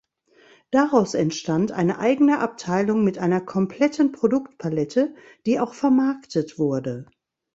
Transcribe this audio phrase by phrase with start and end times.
[0.71, 5.13] Daraus entstand eine eigene Abteilung mit einer kompletten Produktpalette,
[5.45, 7.05] die auch vermarktet wurde.